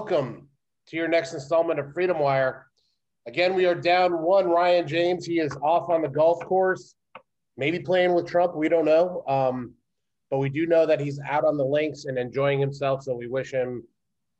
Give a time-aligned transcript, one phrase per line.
[0.00, 0.48] welcome
[0.86, 2.64] to your next installment of Freedom Wire.
[3.28, 4.48] Again, we are down one.
[4.48, 6.94] Ryan James, he is off on the golf course,
[7.58, 8.56] maybe playing with Trump.
[8.56, 9.22] We don't know.
[9.28, 9.74] Um,
[10.30, 13.02] but we do know that he's out on the links and enjoying himself.
[13.02, 13.84] So we wish him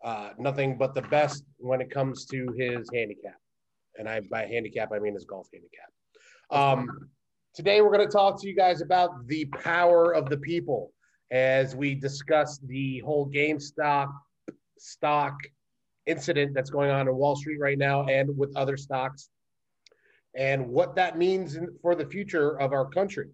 [0.02, 3.36] uh, nothing but the best when it comes to his handicap.
[3.98, 5.90] And I by handicap, I mean his golf handicap.
[6.48, 7.10] Um,
[7.52, 10.90] today, we're going to talk to you guys about the power of the people
[11.30, 14.10] as we discuss the whole GameStop
[14.80, 15.38] stock
[16.06, 19.28] incident that's going on in Wall Street right now and with other stocks,
[20.34, 23.28] and what that means for the future of our country,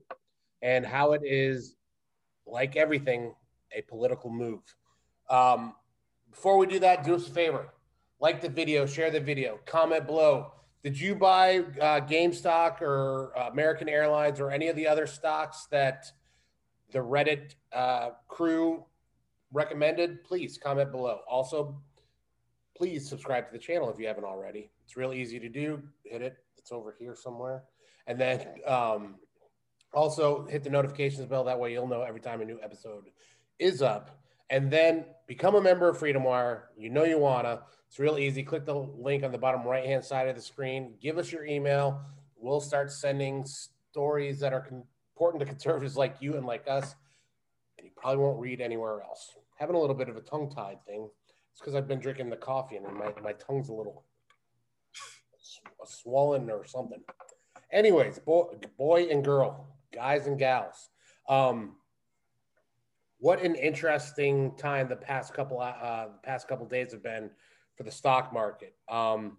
[0.62, 1.76] and how it is,
[2.46, 3.34] like everything,
[3.72, 4.60] a political move.
[5.30, 5.74] Um,
[6.30, 7.72] before we do that, do us a favor
[8.20, 10.52] like the video, share the video, comment below.
[10.82, 15.66] Did you buy uh, GameStop or uh, American Airlines or any of the other stocks
[15.70, 16.06] that
[16.92, 18.84] the Reddit uh, crew
[19.56, 20.22] recommended?
[20.22, 21.20] Please comment below.
[21.28, 21.80] Also,
[22.76, 24.70] please subscribe to the channel if you haven't already.
[24.84, 25.82] It's real easy to do.
[26.04, 26.36] Hit it.
[26.58, 27.64] It's over here somewhere.
[28.06, 29.16] And then um,
[29.92, 31.44] also hit the notifications bell.
[31.44, 33.04] That way you'll know every time a new episode
[33.58, 34.20] is up.
[34.50, 36.68] And then become a member of Freedom Wire.
[36.76, 37.62] You know you wanna.
[37.88, 38.42] It's real easy.
[38.42, 40.94] Click the link on the bottom right hand side of the screen.
[41.00, 42.00] Give us your email.
[42.36, 44.68] We'll start sending stories that are
[45.14, 46.94] important to conservatives like you and like us.
[47.78, 49.34] And you probably won't read anywhere else.
[49.56, 51.08] Having a little bit of a tongue tied thing.
[51.50, 54.04] It's because I've been drinking the coffee and my, my tongue's a little
[55.84, 57.00] swollen or something.
[57.72, 60.90] Anyways, boy, boy and girl, guys and gals.
[61.28, 61.76] Um,
[63.18, 67.30] what an interesting time the past couple uh, past couple days have been
[67.74, 68.74] for the stock market.
[68.88, 69.38] Um,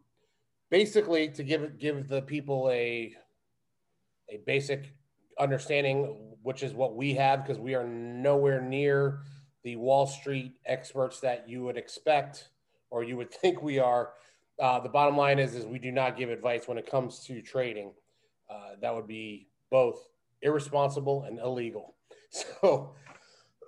[0.70, 3.16] basically, to give give the people a
[4.30, 4.94] a basic
[5.40, 9.20] understanding, which is what we have, because we are nowhere near
[9.67, 12.47] the Wall Street experts that you would expect
[12.89, 14.13] or you would think we are.
[14.61, 17.41] Uh, the bottom line is, is we do not give advice when it comes to
[17.41, 17.91] trading.
[18.50, 20.07] Uh, that would be both
[20.41, 21.95] irresponsible and illegal.
[22.61, 22.94] So,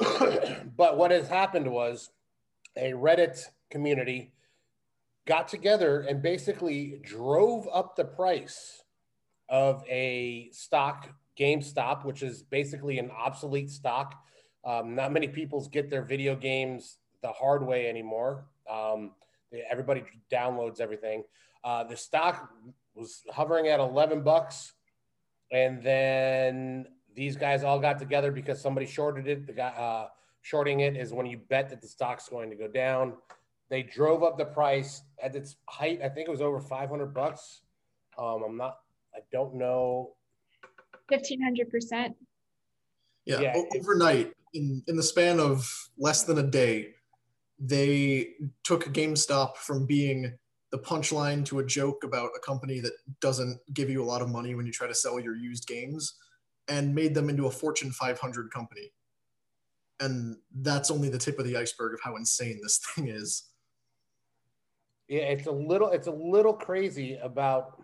[0.78, 2.10] but what has happened was
[2.76, 4.34] a Reddit community
[5.26, 8.84] got together and basically drove up the price
[9.48, 11.08] of a stock,
[11.40, 14.16] GameStop, which is basically an obsolete stock
[14.66, 18.46] um, not many people get their video games the hard way anymore.
[18.70, 19.12] Um,
[19.70, 21.24] everybody downloads everything.
[21.64, 22.50] Uh, the stock
[22.96, 24.74] was hovering at 11 bucks.
[25.52, 29.48] And then these guys all got together because somebody shorted it.
[29.48, 30.08] The guy uh,
[30.42, 33.14] shorting it is when you bet that the stock's going to go down.
[33.70, 36.02] They drove up the price at its height.
[36.04, 37.62] I think it was over 500 bucks.
[38.18, 38.80] Um, I'm not,
[39.16, 40.16] I don't know.
[41.12, 42.14] 1500%.
[43.26, 46.94] Yeah, yeah overnight, in in the span of less than a day,
[47.60, 48.30] they
[48.64, 50.38] took GameStop from being
[50.72, 54.30] the punchline to a joke about a company that doesn't give you a lot of
[54.30, 56.16] money when you try to sell your used games
[56.68, 58.94] and made them into a Fortune 500 company.
[60.00, 63.44] And that's only the tip of the iceberg of how insane this thing is.
[65.08, 67.82] Yeah, it's a little it's a little crazy about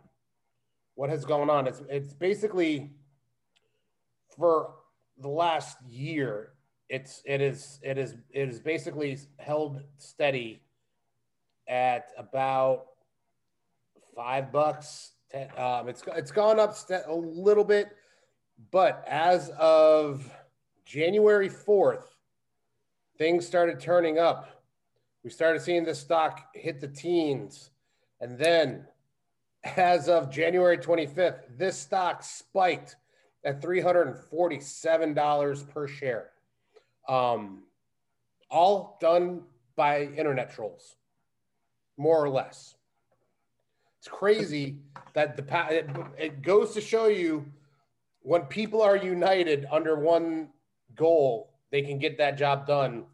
[0.93, 1.67] what has gone on.
[1.67, 2.91] It's it's basically
[4.37, 4.75] for
[5.17, 6.54] the last year
[6.89, 10.61] it's it is it is it is basically held steady
[11.67, 12.85] at about
[14.15, 15.13] five bucks.
[15.31, 16.75] Ten, um, it's it's gone up
[17.07, 17.89] a little bit,
[18.71, 20.29] but as of
[20.85, 22.15] January fourth,
[23.17, 24.63] things started turning up.
[25.23, 27.71] We started seeing the stock hit the teens,
[28.21, 28.85] and then
[29.75, 32.95] as of January twenty fifth, this stock spiked
[33.43, 36.29] at three hundred and forty seven dollars per share
[37.07, 37.63] um,
[38.49, 39.43] all done
[39.75, 40.95] by internet trolls,
[41.97, 42.75] more or less.
[43.99, 44.77] It's crazy
[45.13, 47.45] that the it, it goes to show you
[48.21, 50.49] when people are united under one
[50.95, 53.05] goal, they can get that job done,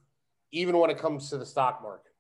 [0.52, 2.14] even when it comes to the stock market.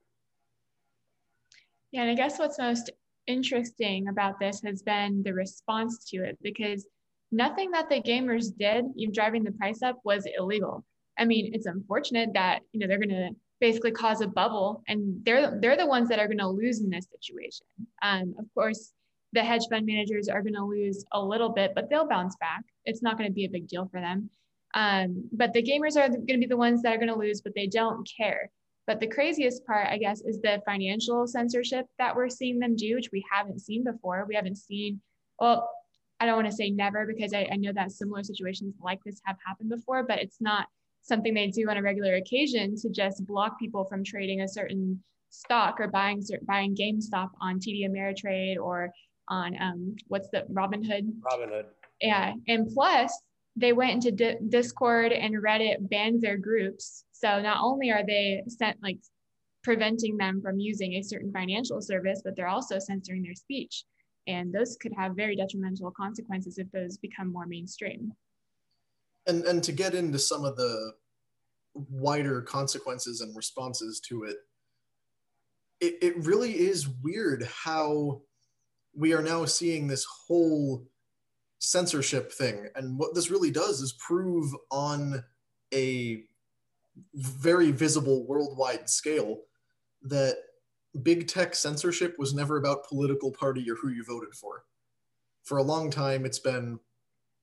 [1.91, 2.91] Yeah, and I guess what's most
[3.27, 6.87] interesting about this has been the response to it because
[7.31, 10.85] nothing that the gamers did, even driving the price up, was illegal.
[11.21, 13.29] I mean, it's unfortunate that you know they're going to
[13.59, 16.89] basically cause a bubble, and they're they're the ones that are going to lose in
[16.89, 17.67] this situation.
[18.01, 18.91] Um, of course,
[19.33, 22.63] the hedge fund managers are going to lose a little bit, but they'll bounce back.
[22.85, 24.31] It's not going to be a big deal for them.
[24.73, 27.41] Um, but the gamers are going to be the ones that are going to lose,
[27.41, 28.49] but they don't care.
[28.87, 32.95] But the craziest part, I guess, is the financial censorship that we're seeing them do,
[32.95, 34.25] which we haven't seen before.
[34.27, 35.01] We haven't seen,
[35.39, 35.69] well,
[36.19, 39.21] I don't want to say never because I, I know that similar situations like this
[39.25, 40.67] have happened before, but it's not
[41.03, 45.01] something they do on a regular occasion to just block people from trading a certain
[45.29, 48.91] stock or buying buying GameStop on TD Ameritrade or
[49.27, 51.11] on um, what's the Robinhood?
[51.21, 51.65] Robinhood.
[52.01, 53.13] Yeah, and plus
[53.55, 57.05] they went into D- Discord and Reddit banned their groups.
[57.11, 58.97] So not only are they sent like
[59.63, 63.83] preventing them from using a certain financial service, but they're also censoring their speech.
[64.27, 68.13] And those could have very detrimental consequences if those become more mainstream.
[69.27, 70.93] And and to get into some of the
[71.73, 74.37] wider consequences and responses to it,
[75.79, 78.21] it, it really is weird how
[78.93, 80.85] we are now seeing this whole
[81.59, 82.67] censorship thing.
[82.75, 85.23] And what this really does is prove on
[85.73, 86.23] a
[87.15, 89.37] very visible worldwide scale
[90.03, 90.37] that
[91.03, 94.65] big tech censorship was never about political party or who you voted for.
[95.43, 96.79] For a long time, it's been,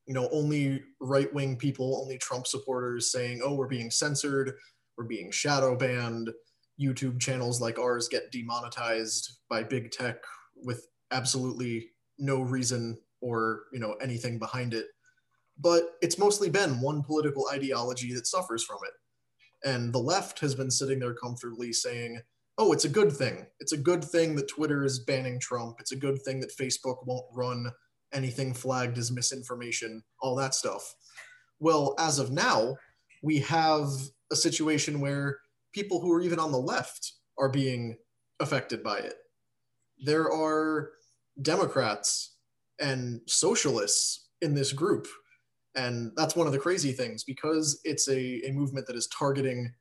[0.08, 4.54] you know, only right wing people, only Trump supporters saying, oh, we're being censored,
[4.96, 6.30] we're being shadow banned.
[6.80, 10.16] YouTube channels like ours get demonetized by big tech
[10.56, 14.86] with absolutely no reason or, you know, anything behind it.
[15.58, 19.68] But it's mostly been one political ideology that suffers from it.
[19.68, 22.20] And the left has been sitting there comfortably saying,
[22.58, 23.44] oh, it's a good thing.
[23.60, 25.76] It's a good thing that Twitter is banning Trump.
[25.80, 27.70] It's a good thing that Facebook won't run
[28.12, 30.94] anything flagged as misinformation, all that stuff.
[31.60, 32.76] Well, as of now,
[33.22, 33.88] we have
[34.30, 35.38] a situation where
[35.72, 37.96] people who are even on the left are being
[38.40, 39.14] affected by it.
[39.98, 40.90] There are
[41.42, 42.36] Democrats
[42.80, 45.06] and socialists in this group.
[45.74, 49.72] And that's one of the crazy things because it's a, a movement that is targeting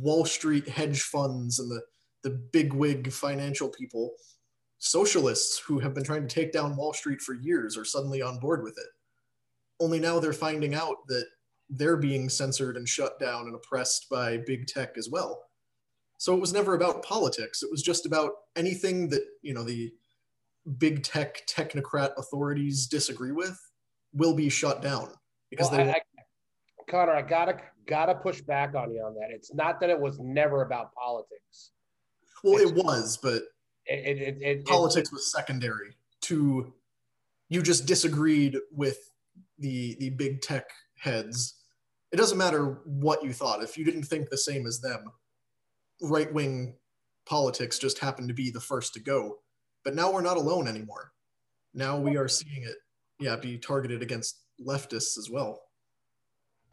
[0.00, 1.82] Wall Street hedge funds and the,
[2.22, 4.12] the big wig financial people,
[4.84, 8.38] socialists who have been trying to take down Wall Street for years are suddenly on
[8.38, 8.86] board with it.
[9.80, 11.24] Only now they're finding out that
[11.70, 15.42] they're being censored and shut down and oppressed by big tech as well.
[16.18, 17.62] So it was never about politics.
[17.62, 19.90] It was just about anything that, you know, the
[20.78, 23.58] big tech technocrat authorities disagree with
[24.12, 25.10] will be shut down
[25.50, 26.00] because well, they I, I,
[26.90, 29.30] Connor, I gotta gotta push back on you on that.
[29.30, 31.72] It's not that it was never about politics.
[32.42, 33.42] Well, it's, it was, but
[33.86, 36.72] it, it, it politics was secondary to
[37.48, 38.98] you just disagreed with
[39.58, 40.64] the the big tech
[40.98, 41.54] heads.
[42.12, 43.62] It doesn't matter what you thought.
[43.62, 45.12] If you didn't think the same as them,
[46.00, 46.76] right wing
[47.26, 49.38] politics just happened to be the first to go.
[49.84, 51.12] But now we're not alone anymore.
[51.74, 52.76] Now we are seeing it,
[53.18, 55.63] yeah, be targeted against leftists as well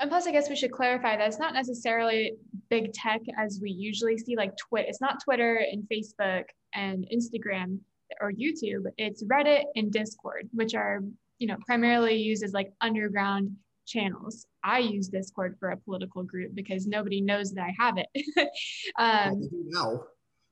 [0.02, 2.34] and plus i guess we should clarify that it's not necessarily
[2.70, 4.88] big tech as we usually see like Twitter.
[4.90, 6.44] it's not twitter and facebook
[6.74, 7.80] and instagram
[8.20, 8.84] or youtube.
[8.98, 11.02] It's reddit and discord which are
[11.40, 13.56] you know primarily used as like underground
[13.88, 14.46] channels.
[14.64, 18.08] I use discord for a political group because nobody knows that i have it.
[18.98, 19.50] Um,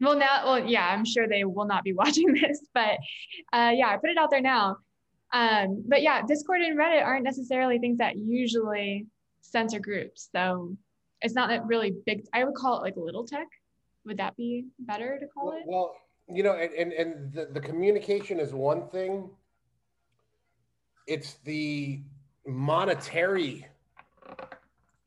[0.02, 2.98] well now well yeah i'm sure they will not be watching this but
[3.52, 4.78] uh, yeah i put it out there now.
[5.32, 9.06] Um, but yeah discord and reddit aren't necessarily things that usually
[9.42, 10.30] censor groups.
[10.32, 10.76] So
[11.22, 12.26] it's not that really big.
[12.34, 13.48] I would call it like little tech.
[14.06, 15.64] Would that be better to call it?
[15.66, 15.96] Well,
[16.28, 19.30] you know, and, and, and the, the communication is one thing.
[21.08, 22.02] It's the
[22.46, 23.68] monetary,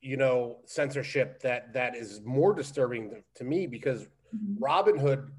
[0.00, 4.02] you know, censorship that that is more disturbing to me because
[4.34, 4.62] mm-hmm.
[4.62, 5.30] Robinhood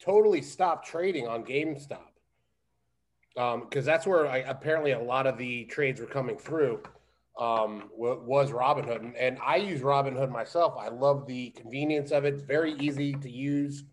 [0.00, 2.00] totally stopped trading on GameStop
[3.36, 6.82] Um because um, that's where I, apparently a lot of the trades were coming through
[7.38, 9.12] um, was Robinhood.
[9.18, 10.74] And, I use Robinhood myself.
[10.78, 12.34] I love the convenience of it.
[12.34, 13.84] It's very easy to use.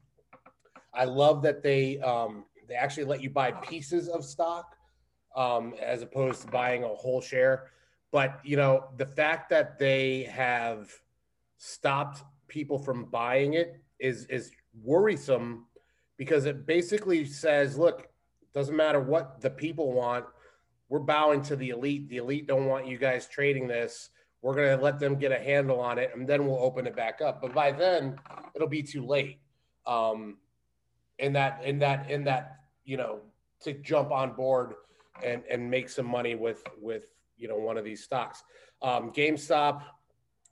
[0.94, 4.76] I love that they um, they actually let you buy pieces of stock
[5.36, 7.72] um, as opposed to buying a whole share.
[8.12, 10.92] But you know the fact that they have
[11.58, 14.52] stopped people from buying it is is
[14.84, 15.66] worrisome
[16.18, 18.08] because it basically says, look,
[18.54, 20.26] doesn't matter what the people want
[20.94, 22.08] we're bowing to the elite.
[22.08, 24.12] The elite don't want you guys trading this.
[24.44, 26.96] We're going to let them get a handle on it, and then we'll open it
[26.96, 27.42] back up.
[27.42, 28.20] But by then,
[28.54, 29.40] it'll be too late.
[29.88, 30.38] Um,
[31.18, 33.22] in that, in that, in that, you know,
[33.62, 34.76] to jump on board
[35.24, 37.06] and and make some money with with
[37.38, 38.44] you know one of these stocks.
[38.84, 39.82] Um, GameStop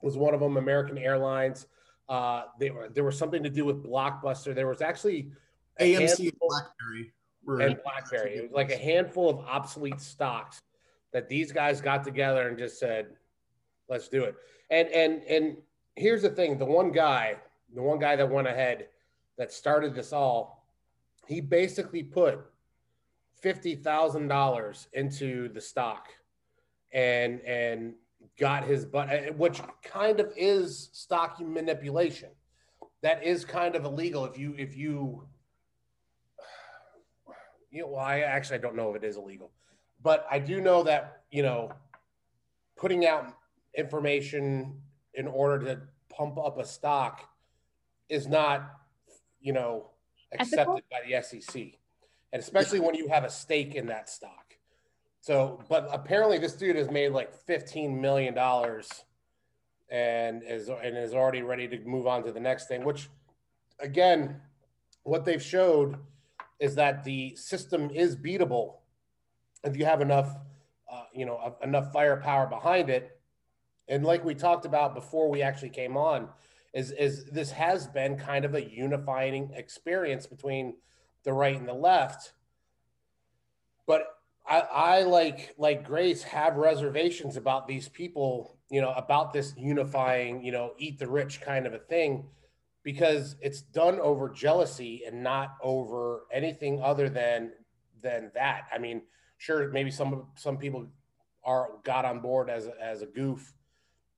[0.02, 0.56] was one of them.
[0.56, 1.68] American Airlines.
[2.08, 4.56] Uh, they were there was something to do with Blockbuster.
[4.56, 5.30] There was actually
[5.78, 7.12] AMC and BlackBerry
[7.46, 8.36] and BlackBerry.
[8.36, 10.60] It was like a handful of obsolete stocks
[11.12, 13.08] that these guys got together and just said,
[13.88, 14.34] "Let's do it."
[14.70, 15.56] And and and
[15.96, 17.36] here's the thing: the one guy,
[17.74, 18.88] the one guy that went ahead,
[19.36, 20.66] that started this all,
[21.26, 22.40] he basically put
[23.40, 26.08] fifty thousand dollars into the stock,
[26.92, 27.94] and and
[28.38, 32.30] got his butt, eh, which kind of is stock manipulation.
[33.02, 35.26] that is kind of illegal if you if you
[37.72, 39.50] you know, well, I actually I don't know if it is illegal,
[40.02, 41.72] but I do know that you know,
[42.76, 43.34] putting out
[43.76, 44.80] information
[45.14, 45.80] in order to
[46.14, 47.28] pump up a stock
[48.08, 48.70] is not,
[49.40, 49.86] you know,
[50.32, 51.62] accepted by the SEC,
[52.32, 54.54] and especially when you have a stake in that stock.
[55.20, 59.04] So, but apparently this dude has made like fifteen million dollars,
[59.88, 62.84] and is and is already ready to move on to the next thing.
[62.84, 63.08] Which,
[63.80, 64.40] again,
[65.04, 65.96] what they've showed
[66.62, 68.76] is that the system is beatable
[69.64, 70.36] if you have enough,
[70.90, 73.18] uh, you know, enough firepower behind it.
[73.88, 76.28] And like we talked about before we actually came on,
[76.72, 80.76] is is this has been kind of a unifying experience between
[81.24, 82.32] the right and the left.
[83.84, 84.06] But
[84.48, 90.44] I, I like like Grace have reservations about these people, you know, about this unifying,
[90.44, 92.24] you know, eat the rich kind of a thing
[92.82, 97.52] because it's done over jealousy and not over anything other than
[98.02, 98.62] than that.
[98.72, 99.02] I mean,
[99.38, 100.86] sure, maybe some some people
[101.44, 103.54] are got on board as a, as a goof,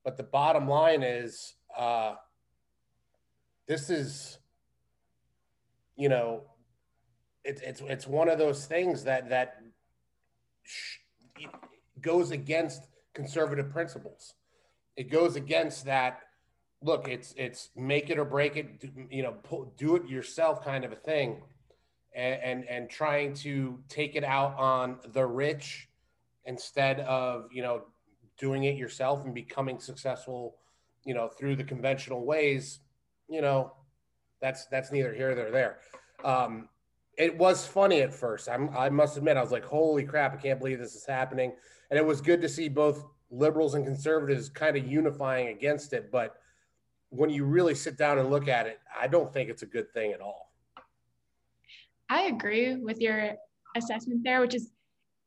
[0.03, 2.15] but the bottom line is uh,
[3.67, 4.39] this is
[5.95, 6.43] you know
[7.43, 9.57] it's it's it's one of those things that that
[10.63, 10.97] sh-
[12.01, 12.81] goes against
[13.13, 14.33] conservative principles.
[14.95, 16.19] It goes against that
[16.81, 18.89] look, it's it's make it or break it.
[19.09, 21.41] You know, pull, do it yourself kind of a thing,
[22.15, 25.89] and, and and trying to take it out on the rich
[26.45, 27.83] instead of you know
[28.37, 30.57] doing it yourself and becoming successful,
[31.05, 32.79] you know, through the conventional ways.
[33.27, 33.73] You know,
[34.41, 35.77] that's that's neither here nor there.
[36.23, 36.69] Um,
[37.17, 38.49] it was funny at first.
[38.49, 40.33] I'm, I must admit, I was like, "Holy crap!
[40.33, 41.53] I can't believe this is happening."
[41.89, 46.11] And it was good to see both liberals and conservatives kind of unifying against it.
[46.11, 46.35] But
[47.09, 49.91] when you really sit down and look at it, I don't think it's a good
[49.93, 50.51] thing at all.
[52.09, 53.35] I agree with your
[53.75, 54.71] assessment there, which is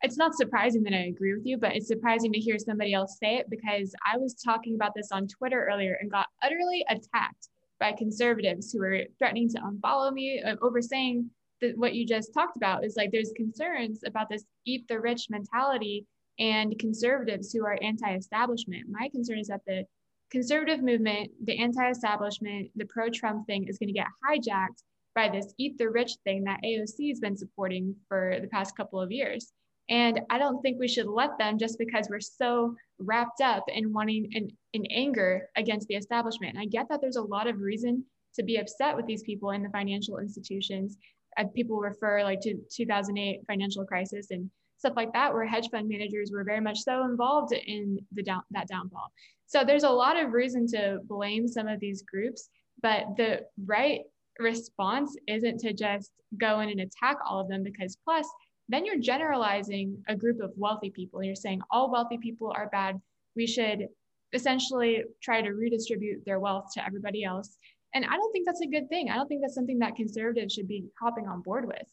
[0.02, 3.18] it's not surprising that I agree with you, but it's surprising to hear somebody else
[3.18, 7.48] say it because I was talking about this on Twitter earlier and got utterly attacked
[7.80, 11.28] by conservatives who were threatening to unfollow me uh, over saying
[11.60, 15.26] that what you just talked about is like there's concerns about this eat the rich
[15.30, 16.06] mentality
[16.38, 18.86] and conservatives who are anti-establishment.
[18.88, 19.84] My concern is that the
[20.30, 24.82] conservative movement, the anti-establishment, the pro-Trump thing is going to get hijacked
[25.14, 29.00] by this eat the rich thing that AOC has been supporting for the past couple
[29.00, 29.52] of years.
[29.90, 33.92] And I don't think we should let them just because we're so wrapped up in
[33.92, 36.54] wanting in, in anger against the establishment.
[36.54, 38.04] And I get that there's a lot of reason
[38.34, 40.98] to be upset with these people in the financial institutions.
[41.38, 45.88] Uh, people refer like to 2008 financial crisis and stuff like that, where hedge fund
[45.88, 49.10] managers were very much so involved in the down, that downfall.
[49.48, 52.50] So there's a lot of reason to blame some of these groups,
[52.82, 54.02] but the right
[54.38, 58.28] response isn't to just go in and attack all of them because plus
[58.68, 61.22] then you're generalizing a group of wealthy people.
[61.22, 63.00] You're saying all wealthy people are bad.
[63.34, 63.88] We should
[64.34, 67.56] essentially try to redistribute their wealth to everybody else.
[67.94, 69.08] And I don't think that's a good thing.
[69.08, 71.88] I don't think that's something that conservatives should be hopping on board with.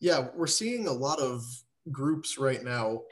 [0.00, 1.44] Yeah, we're seeing a lot of
[1.92, 3.02] groups right now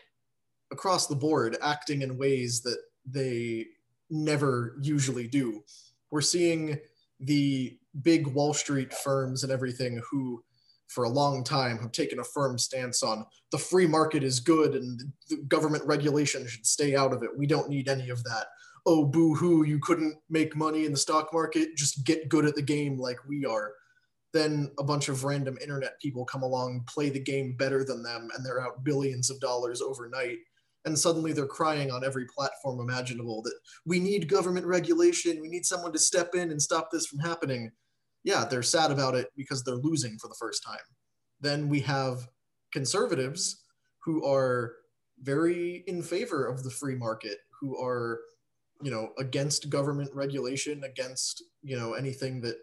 [0.72, 3.66] across the board acting in ways that they
[4.10, 5.62] never usually do.
[6.10, 6.78] We're seeing
[7.20, 10.42] the big Wall Street firms and everything who,
[10.88, 14.74] for a long time, have taken a firm stance on the free market is good
[14.74, 17.30] and the government regulation should stay out of it.
[17.36, 18.46] We don't need any of that.
[18.86, 21.76] Oh, boo hoo, you couldn't make money in the stock market.
[21.76, 23.72] Just get good at the game like we are.
[24.32, 28.28] Then a bunch of random internet people come along, play the game better than them,
[28.34, 30.38] and they're out billions of dollars overnight
[30.84, 33.54] and suddenly they're crying on every platform imaginable that
[33.86, 37.70] we need government regulation we need someone to step in and stop this from happening.
[38.22, 40.76] Yeah they're sad about it because they're losing for the first time.
[41.40, 42.28] Then we have
[42.72, 43.64] conservatives
[44.04, 44.74] who are
[45.22, 48.20] very in favor of the free market who are
[48.82, 52.56] you know against government regulation against you know anything that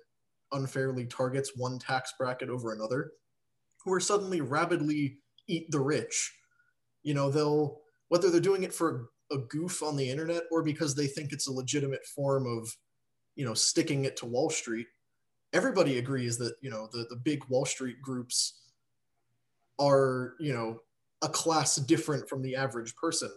[0.51, 3.11] unfairly targets one tax bracket over another
[3.83, 6.33] who are suddenly rabidly eat the rich.
[7.03, 7.80] You know they'll
[8.12, 11.48] whether they're doing it for a goof on the internet or because they think it's
[11.48, 12.70] a legitimate form of
[13.36, 14.88] you know sticking it to wall street
[15.53, 18.62] everybody agrees that you know the, the big wall street groups
[19.80, 20.80] are you know
[21.22, 23.32] a class different from the average person.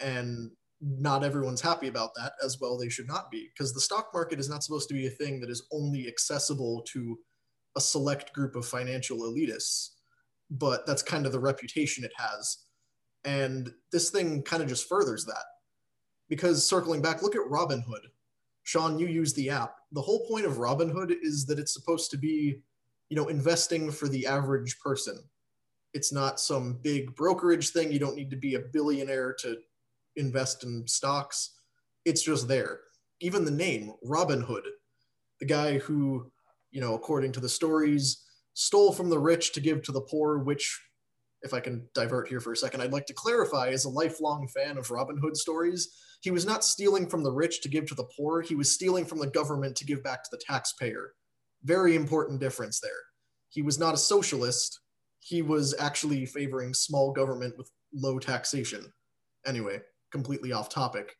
[0.00, 4.08] And not everyone's happy about that as well they should not be because the stock
[4.12, 7.16] market is not supposed to be a thing that is only accessible to
[7.76, 9.90] a select group of financial elitists
[10.50, 12.64] but that's kind of the reputation it has
[13.24, 15.44] and this thing kind of just furthers that.
[16.28, 18.06] Because circling back, look at Robinhood.
[18.64, 19.76] Sean, you use the app.
[19.92, 22.60] the whole point of Robinhood is that it's supposed to be,
[23.08, 25.18] you know, investing for the average person.
[25.92, 27.92] It's not some big brokerage thing.
[27.92, 29.56] You don't need to be a billionaire to
[30.16, 31.58] invest in stocks.
[32.04, 32.80] It's just there.
[33.20, 34.62] Even the name, Robinhood,
[35.40, 36.30] the guy who,
[36.70, 38.24] you know, according to the stories,
[38.54, 40.80] stole from the rich to give to the poor, which,
[41.42, 44.48] if I can divert here for a second, I'd like to clarify as a lifelong
[44.48, 47.94] fan of Robin Hood stories, he was not stealing from the rich to give to
[47.94, 51.14] the poor, he was stealing from the government to give back to the taxpayer.
[51.64, 52.90] Very important difference there.
[53.48, 54.80] He was not a socialist,
[55.20, 58.92] he was actually favoring small government with low taxation.
[59.46, 59.80] Anyway,
[60.10, 61.16] completely off topic.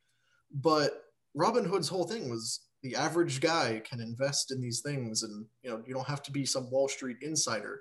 [0.52, 5.46] But Robin Hood's whole thing was the average guy can invest in these things and
[5.62, 7.80] you know you don't have to be some wall street insider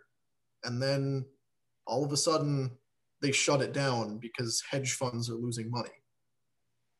[0.63, 1.25] and then
[1.85, 2.71] all of a sudden
[3.21, 5.89] they shut it down because hedge funds are losing money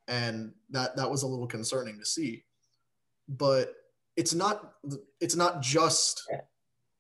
[0.08, 2.44] and that that was a little concerning to see
[3.28, 3.74] but
[4.18, 4.74] it's not
[5.20, 6.30] it's not just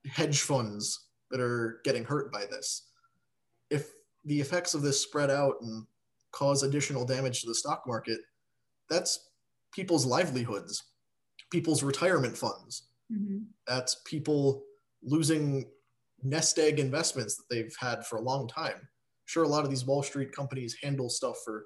[0.09, 2.87] hedge funds that are getting hurt by this
[3.69, 3.91] if
[4.25, 5.85] the effects of this spread out and
[6.31, 8.19] cause additional damage to the stock market
[8.89, 9.29] that's
[9.73, 10.83] people's livelihoods
[11.51, 12.87] people's retirement funds.
[13.11, 13.39] Mm-hmm.
[13.67, 14.63] That's people
[15.03, 15.65] losing
[16.23, 18.87] nest egg investments that they've had for a long time.
[19.25, 21.65] Sure, a lot of these Wall Street companies handle stuff for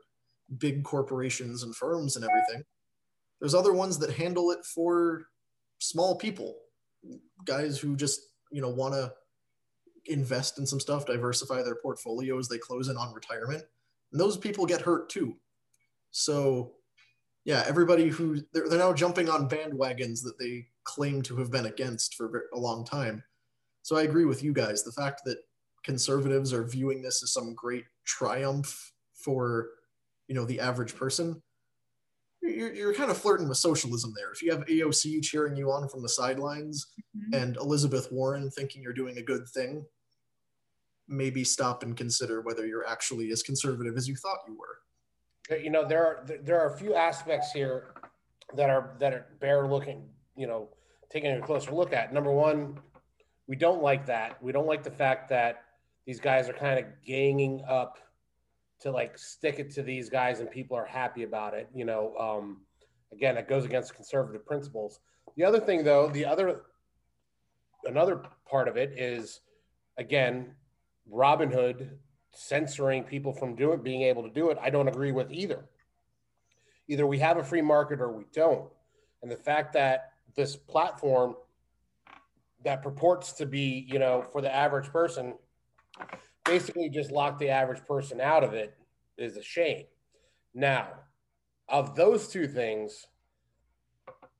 [0.57, 2.63] big corporations and firms and everything.
[3.39, 5.25] There's other ones that handle it for
[5.79, 6.55] small people,
[7.45, 8.21] guys who just,
[8.51, 9.11] you know, want to
[10.05, 13.63] invest in some stuff, diversify their portfolio as they close in on retirement.
[14.11, 15.35] And those people get hurt too.
[16.11, 16.73] So
[17.43, 21.67] yeah, everybody who they're, they're now jumping on bandwagons that they claim to have been
[21.67, 23.23] against for a long time.
[23.85, 24.81] So I agree with you guys.
[24.81, 25.37] The fact that
[25.83, 29.67] conservatives are viewing this as some great triumph for,
[30.27, 31.39] you know, the average person,
[32.41, 34.31] you're, you're kind of flirting with socialism there.
[34.31, 37.39] If you have AOC cheering you on from the sidelines mm-hmm.
[37.39, 39.85] and Elizabeth Warren thinking you're doing a good thing,
[41.07, 44.79] maybe stop and consider whether you're actually as conservative as you thought you were
[45.61, 47.93] you know there are there are a few aspects here
[48.55, 50.67] that are that are bear looking you know
[51.11, 52.79] taking a closer look at number one
[53.47, 55.63] we don't like that we don't like the fact that
[56.05, 57.97] these guys are kind of ganging up
[58.79, 62.15] to like stick it to these guys and people are happy about it you know
[62.17, 62.61] um
[63.11, 64.99] again it goes against conservative principles
[65.35, 66.61] the other thing though the other
[67.85, 69.41] another part of it is
[69.97, 70.53] again
[71.11, 71.89] robinhood
[72.35, 75.65] censoring people from doing being able to do it, I don't agree with either.
[76.87, 78.69] Either we have a free market or we don't.
[79.21, 81.35] And the fact that this platform
[82.65, 85.35] that purports to be, you know, for the average person,
[86.43, 88.75] basically just lock the average person out of it
[89.17, 89.85] is a shame.
[90.53, 90.89] Now,
[91.69, 93.07] of those two things,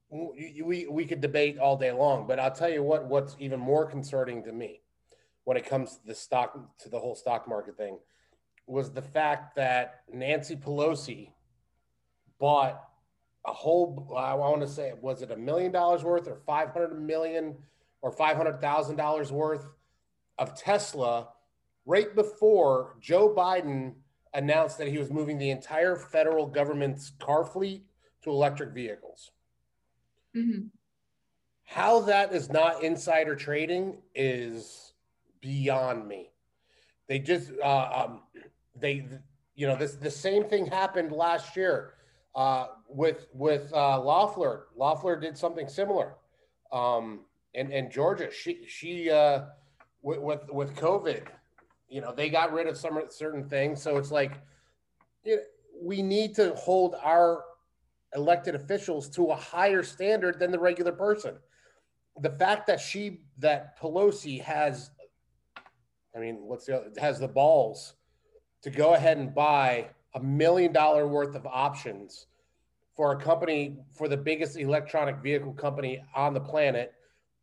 [0.10, 3.86] we, we could debate all day long, but I'll tell you what, what's even more
[3.86, 4.82] concerning to me
[5.46, 7.98] when it comes to the stock to the whole stock market thing
[8.68, 11.30] was the fact that Nancy Pelosi
[12.40, 12.82] bought
[13.46, 17.56] a whole I want to say was it a million dollars worth or 500 million
[18.02, 19.66] or $500,000 worth
[20.38, 21.30] of Tesla
[21.86, 23.94] right before Joe Biden
[24.34, 27.86] announced that he was moving the entire federal government's car fleet
[28.24, 29.32] to electric vehicles.
[30.36, 30.68] Mm-hmm.
[31.64, 34.94] How that is not insider trading is
[35.42, 36.30] beyond me.
[37.08, 38.22] They just uh, um,
[38.76, 39.08] they
[39.56, 41.94] you know this the same thing happened last year
[42.36, 44.66] uh, with with uh, Loeffler.
[44.76, 46.16] Loeffler did something similar,
[46.72, 47.22] um,
[47.56, 49.46] and and Georgia she she uh,
[50.02, 51.24] with, with with COVID,
[51.90, 53.82] you know they got rid of some certain things.
[53.82, 54.34] So it's like
[55.24, 55.42] you know,
[55.82, 57.44] we need to hold our
[58.16, 61.36] elected officials to a higher standard than the regular person.
[62.22, 64.92] The fact that she that Pelosi has
[66.16, 67.96] I mean, what's the other, has the balls
[68.62, 72.28] to go ahead and buy a million dollar worth of options
[72.96, 76.95] for a company for the biggest electronic vehicle company on the planet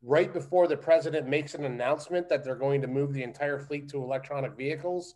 [0.02, 3.88] right before the president makes an announcement that they're going to move the entire fleet
[3.88, 5.14] to electronic vehicles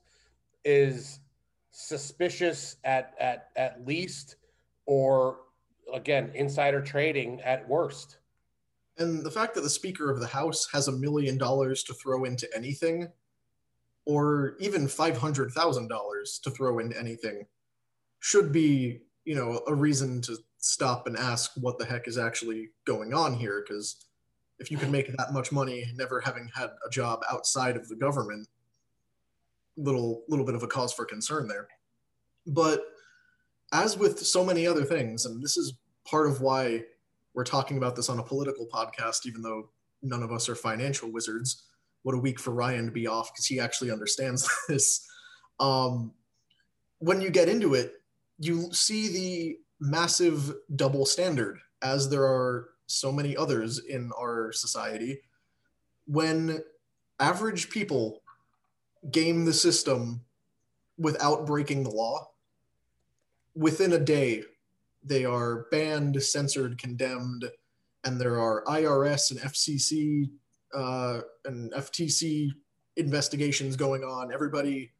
[0.64, 1.20] is
[1.70, 4.36] suspicious at at at least
[4.86, 5.38] or
[5.92, 8.18] again insider trading at worst.
[8.98, 12.24] And the fact that the speaker of the house has a million dollars to throw
[12.24, 13.08] into anything
[14.06, 17.44] or even $500,000 to throw into anything
[18.20, 22.70] should be, you know, a reason to stop and ask what the heck is actually
[22.86, 24.05] going on here because
[24.58, 27.96] if you can make that much money never having had a job outside of the
[27.96, 28.46] government
[29.76, 31.68] little little bit of a cause for concern there
[32.46, 32.84] but
[33.72, 35.74] as with so many other things and this is
[36.06, 36.82] part of why
[37.36, 39.68] we're talking about this on a political podcast, even though
[40.02, 41.64] none of us are financial wizards.
[42.02, 45.06] What a week for Ryan to be off because he actually understands this.
[45.60, 46.12] Um,
[46.98, 47.92] when you get into it,
[48.38, 55.20] you see the massive double standard, as there are so many others in our society.
[56.06, 56.62] When
[57.18, 58.22] average people
[59.10, 60.22] game the system
[60.98, 62.28] without breaking the law,
[63.54, 64.44] within a day,
[65.02, 67.44] they are banned, censored, condemned,
[68.04, 70.30] and there are IRS and FCC
[70.74, 72.50] uh, and FTC
[72.96, 74.32] investigations going on.
[74.32, 74.92] Everybody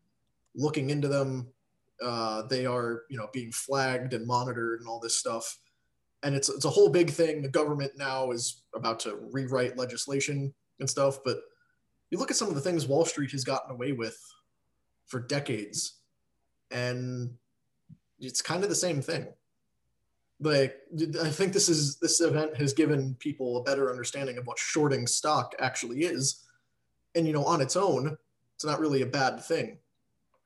[0.55, 1.49] looking into them.
[2.03, 5.59] Uh, they are, you know, being flagged and monitored and all this stuff.
[6.22, 7.42] And it's it's a whole big thing.
[7.42, 11.18] The government now is about to rewrite legislation and stuff.
[11.24, 11.38] But
[12.11, 14.18] you look at some of the things Wall Street has gotten away with
[15.07, 15.98] for decades,
[16.70, 17.35] and
[18.18, 19.26] it's kind of the same thing
[20.40, 20.76] like
[21.22, 25.07] i think this is this event has given people a better understanding of what shorting
[25.07, 26.44] stock actually is
[27.14, 28.16] and you know on its own
[28.55, 29.79] it's not really a bad thing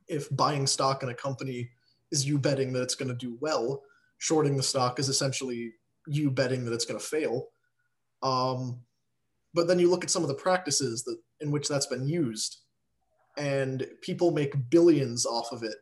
[0.06, 1.68] if buying stock in a company
[2.12, 3.82] is you betting that it's going to do well
[4.20, 5.72] shorting the stock is essentially
[6.06, 7.48] you betting that it's going to fail
[8.22, 8.80] um,
[9.52, 12.58] but then you look at some of the practices that in which that's been used
[13.36, 15.76] and people make billions off of it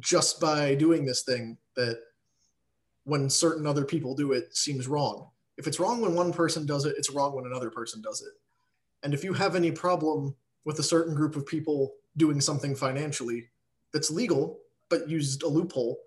[0.00, 1.98] just by doing this thing that
[3.04, 5.28] when certain other people do it seems wrong.
[5.56, 8.32] If it's wrong when one person does it, it's wrong when another person does it.
[9.02, 13.48] And if you have any problem with a certain group of people doing something financially
[13.92, 15.98] that's legal but used a loophole,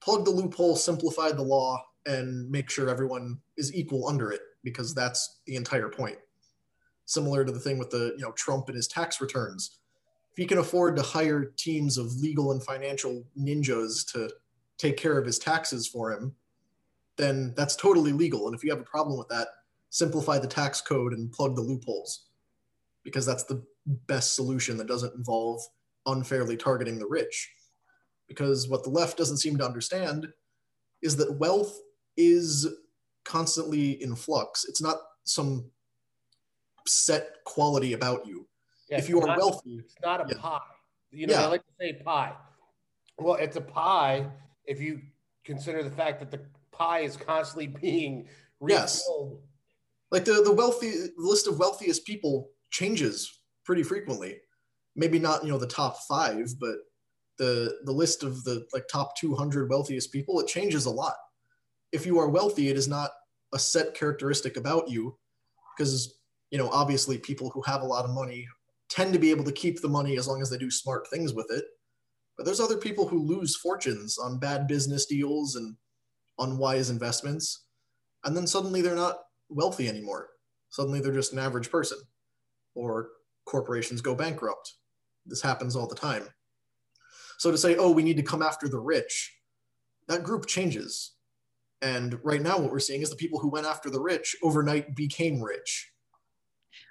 [0.00, 4.94] plug the loophole, simplify the law, and make sure everyone is equal under it because
[4.94, 6.18] that's the entire point.
[7.04, 9.78] Similar to the thing with the you know Trump and his tax returns.
[10.32, 14.30] If he can afford to hire teams of legal and financial ninjas to
[14.76, 16.34] take care of his taxes for him,
[17.16, 18.46] then that's totally legal.
[18.46, 19.48] And if you have a problem with that,
[19.90, 22.26] simplify the tax code and plug the loopholes
[23.02, 23.64] because that's the
[24.06, 25.60] best solution that doesn't involve
[26.06, 27.50] unfairly targeting the rich.
[28.28, 30.28] Because what the left doesn't seem to understand
[31.02, 31.78] is that wealth
[32.16, 32.66] is
[33.24, 34.64] constantly in flux.
[34.64, 35.70] It's not some
[36.86, 38.46] set quality about you.
[38.88, 40.40] Yeah, if you are not, wealthy, it's not a yeah.
[40.40, 40.60] pie.
[41.10, 41.44] You know, yeah.
[41.44, 42.32] I like to say pie.
[43.18, 44.26] Well, it's a pie
[44.64, 45.00] if you
[45.44, 46.40] consider the fact that the
[46.72, 48.28] pie is constantly being
[48.60, 48.80] refilled.
[48.80, 49.02] Yes.
[50.10, 54.38] Like the, the wealthy the list of wealthiest people changes pretty frequently.
[54.94, 56.76] Maybe not, you know, the top five, but
[57.38, 61.16] the the list of the like top 200 wealthiest people, it changes a lot.
[61.92, 63.10] If you are wealthy, it is not
[63.52, 65.16] a set characteristic about you
[65.76, 66.18] because,
[66.50, 68.46] you know, obviously people who have a lot of money
[68.88, 71.32] tend to be able to keep the money as long as they do smart things
[71.32, 71.64] with it
[72.36, 75.76] but there's other people who lose fortunes on bad business deals and
[76.38, 77.64] unwise investments.
[78.24, 80.28] And then suddenly they're not wealthy anymore.
[80.68, 81.98] Suddenly they're just an average person.
[82.74, 83.08] Or
[83.46, 84.74] corporations go bankrupt.
[85.24, 86.28] This happens all the time.
[87.38, 89.34] So to say, oh, we need to come after the rich,
[90.08, 91.12] that group changes.
[91.82, 94.96] And right now, what we're seeing is the people who went after the rich overnight
[94.96, 95.92] became rich.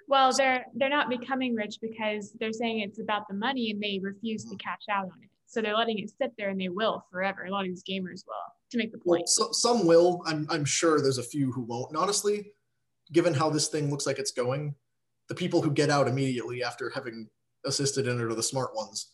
[0.08, 3.98] Well, they're they're not becoming rich because they're saying it's about the money and they
[4.00, 5.30] refuse to cash out on it.
[5.46, 7.44] So they're letting it sit there and they will forever.
[7.44, 8.34] A lot of these gamers will
[8.70, 9.22] to make the point.
[9.38, 10.22] Well, so, some will.
[10.26, 11.90] I'm, I'm sure there's a few who won't.
[11.90, 12.52] And honestly,
[13.12, 14.74] given how this thing looks like it's going,
[15.28, 17.28] the people who get out immediately after having
[17.64, 19.12] assisted in it are the smart ones.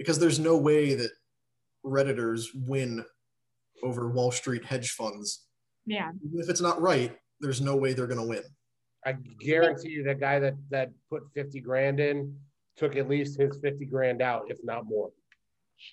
[0.00, 1.10] Because there's no way that
[1.84, 3.04] Redditors win
[3.82, 5.44] over Wall Street hedge funds.
[5.84, 6.08] Yeah.
[6.24, 8.42] Even if it's not right, there's no way they're going to win.
[9.04, 12.34] I guarantee you that guy that, that put 50 grand in
[12.78, 15.10] took at least his 50 grand out, if not more.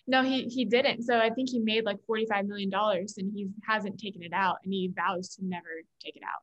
[0.08, 1.04] No, he he didn't.
[1.04, 4.34] So I think he made like forty five million dollars, and he hasn't taken it
[4.34, 6.42] out, and he vows to never take it out.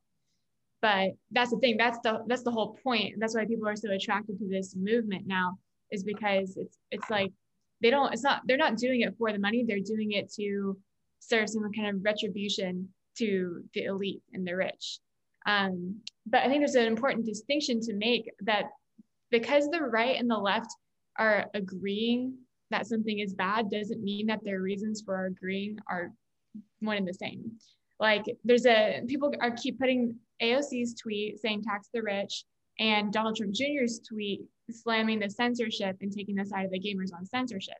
[0.81, 1.77] But that's the thing.
[1.77, 3.15] That's the that's the whole point.
[3.19, 5.59] That's why people are so attracted to this movement now,
[5.91, 7.31] is because it's it's like
[7.85, 8.11] they don't.
[8.11, 8.41] It's not.
[8.45, 9.63] They're not doing it for the money.
[9.63, 10.75] They're doing it to
[11.19, 14.97] serve some kind of retribution to the elite and the rich.
[15.45, 18.71] Um, but I think there's an important distinction to make that
[19.29, 20.69] because the right and the left
[21.19, 22.33] are agreeing
[22.71, 26.11] that something is bad doesn't mean that their reasons for agreeing are
[26.79, 27.51] one and the same.
[27.99, 32.45] Like there's a people are keep putting AOC's tweet saying tax the rich
[32.79, 37.13] and Donald Trump Jr.'s tweet slamming the censorship and taking the side of the gamers
[37.13, 37.77] on censorship.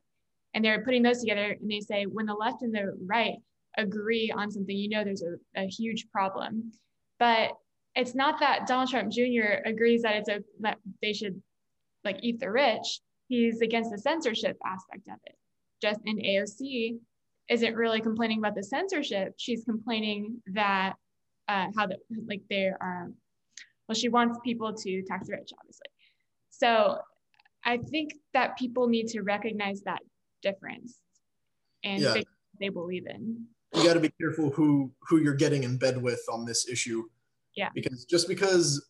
[0.53, 3.36] And they're putting those together and they say when the left and the right
[3.77, 6.71] agree on something, you know there's a, a huge problem.
[7.19, 7.51] But
[7.95, 9.62] it's not that Donald Trump Jr.
[9.65, 11.41] agrees that it's a that they should
[12.03, 15.36] like eat the rich he's against the censorship aspect of it.
[15.81, 16.97] Just in AOC
[17.49, 19.34] isn't really complaining about the censorship.
[19.38, 20.93] She's complaining that
[21.47, 23.12] uh, how the like they are.
[23.88, 25.88] Well, she wants people to tax the rich, obviously.
[26.50, 27.00] So
[27.63, 30.00] I think that people need to recognize that
[30.41, 31.00] difference
[31.84, 32.15] and yeah.
[32.60, 33.45] they believe in.
[33.74, 37.04] You got to be careful who who you're getting in bed with on this issue.
[37.56, 37.69] Yeah.
[37.74, 38.86] Because just because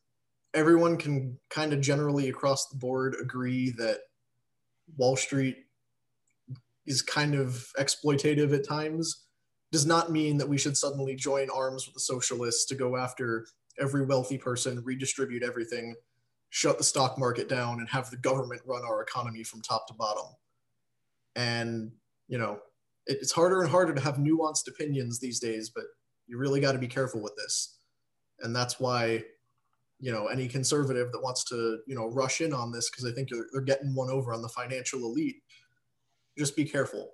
[0.53, 3.99] everyone can kind of generally across the board agree that
[4.97, 5.58] Wall Street
[6.86, 9.25] is kind of exploitative at times
[9.71, 13.47] does not mean that we should suddenly join arms with the socialists to go after
[13.79, 15.95] every wealthy person, redistribute everything,
[16.49, 19.93] shut the stock market down, and have the government run our economy from top to
[19.93, 20.25] bottom.
[21.35, 21.91] And,
[22.27, 22.59] you know,
[23.05, 25.83] it, it's harder and harder to have nuanced opinions these days, but
[26.27, 27.77] you really got to be careful with this.
[28.39, 29.23] And that's why,
[29.99, 33.11] you know, any conservative that wants to, you know, rush in on this because they
[33.11, 35.41] think they're, they're getting one over on the financial elite,
[36.38, 37.11] just be careful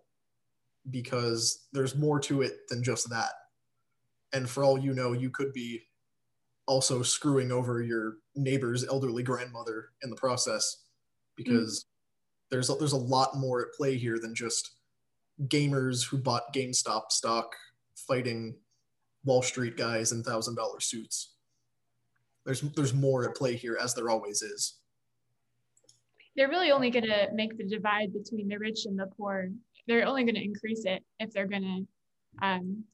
[0.90, 3.32] because there's more to it than just that.
[4.34, 5.82] And for all you know, you could be
[6.72, 10.84] also screwing over your neighbor's elderly grandmother in the process
[11.36, 11.86] because mm.
[12.50, 14.72] there's a, there's a lot more at play here than just
[15.48, 17.52] gamers who bought GameStop stock
[18.08, 18.56] fighting
[19.26, 21.34] Wall Street guys in thousand dollar suits.
[22.46, 24.78] There's there's more at play here, as there always is.
[26.38, 29.50] They're really only going to make the divide between the rich and the poor.
[29.88, 31.88] They're only going to increase it if they're going
[32.40, 32.86] to um,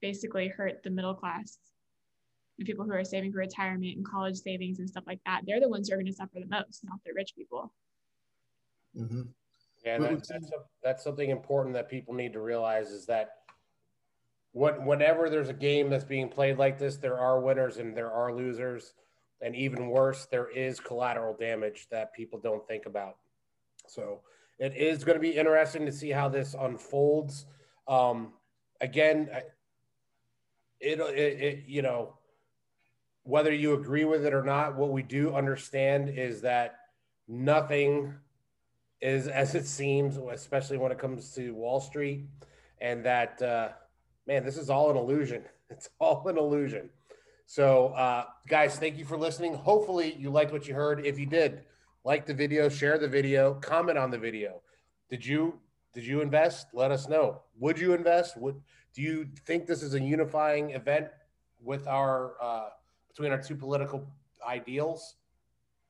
[0.00, 1.58] basically hurt the middle class
[2.58, 5.60] the people who are saving for retirement and college savings and stuff like that, they're
[5.60, 7.72] the ones who are going to suffer the most, not the rich people.
[8.96, 9.22] Mm-hmm.
[9.84, 13.38] Yeah, that, that's, a, that's something important that people need to realize is that
[14.52, 18.12] when, whenever there's a game that's being played like this, there are winners and there
[18.12, 18.94] are losers.
[19.42, 23.16] And even worse, there is collateral damage that people don't think about.
[23.86, 24.20] So
[24.58, 27.44] it is going to be interesting to see how this unfolds.
[27.86, 28.32] Um,
[28.80, 29.28] again,
[30.80, 32.14] it, it, it you know,
[33.24, 36.76] whether you agree with it or not, what we do understand is that
[37.26, 38.14] nothing
[39.00, 42.26] is as it seems, especially when it comes to Wall Street,
[42.80, 43.68] and that uh,
[44.26, 45.42] man, this is all an illusion.
[45.70, 46.90] It's all an illusion.
[47.46, 49.54] So, uh, guys, thank you for listening.
[49.54, 51.04] Hopefully, you liked what you heard.
[51.04, 51.62] If you did,
[52.04, 54.60] like the video, share the video, comment on the video.
[55.08, 55.58] Did you
[55.94, 56.66] did you invest?
[56.74, 57.40] Let us know.
[57.58, 58.36] Would you invest?
[58.36, 58.60] Would
[58.94, 61.08] do you think this is a unifying event
[61.60, 62.68] with our uh,
[63.14, 64.06] between our two political
[64.46, 65.16] ideals,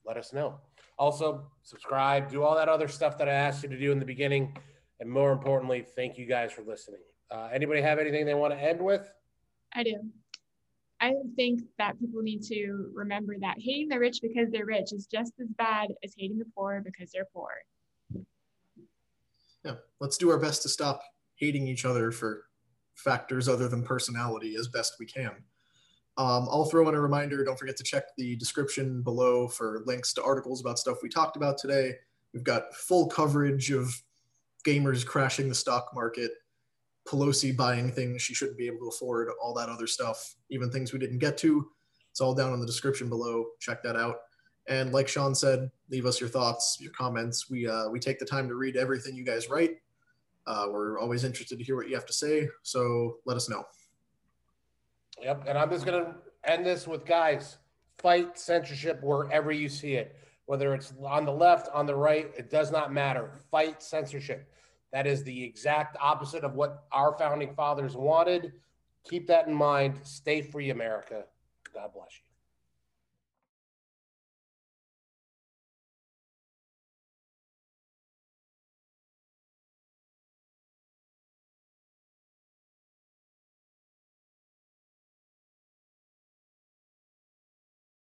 [0.04, 0.60] let us know.
[0.98, 4.04] Also, subscribe, do all that other stuff that I asked you to do in the
[4.04, 4.56] beginning.
[5.00, 7.00] And more importantly, thank you guys for listening.
[7.30, 9.10] Uh, anybody have anything they want to end with?
[9.74, 9.96] I do.
[11.00, 15.06] I think that people need to remember that hating the rich because they're rich is
[15.06, 17.50] just as bad as hating the poor because they're poor.
[19.64, 21.00] Yeah, let's do our best to stop
[21.36, 22.44] hating each other for
[22.94, 25.32] factors other than personality as best we can.
[26.16, 27.44] Um, I'll throw in a reminder.
[27.44, 31.36] Don't forget to check the description below for links to articles about stuff we talked
[31.36, 31.94] about today.
[32.32, 33.94] We've got full coverage of
[34.64, 36.32] gamers crashing the stock market,
[37.06, 40.92] Pelosi buying things she shouldn't be able to afford, all that other stuff, even things
[40.92, 41.68] we didn't get to.
[42.10, 43.46] It's all down in the description below.
[43.60, 44.16] Check that out.
[44.68, 47.50] And like Sean said, leave us your thoughts, your comments.
[47.50, 49.78] We uh, we take the time to read everything you guys write.
[50.46, 52.48] Uh, we're always interested to hear what you have to say.
[52.62, 53.64] So let us know.
[55.22, 55.44] Yep.
[55.46, 57.58] And I'm just going to end this with guys
[57.98, 62.50] fight censorship wherever you see it, whether it's on the left, on the right, it
[62.50, 63.32] does not matter.
[63.50, 64.50] Fight censorship.
[64.92, 68.52] That is the exact opposite of what our founding fathers wanted.
[69.08, 70.00] Keep that in mind.
[70.02, 71.24] Stay free, America.
[71.72, 72.33] God bless you.